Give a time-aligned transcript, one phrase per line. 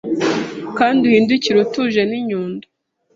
[0.77, 2.65] Kandi uhindukire utujeninyundo